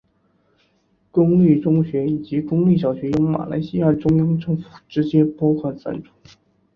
[1.11, 6.09] 公立中学以及公立小学由马来西亚中央政府直接拨款赞助。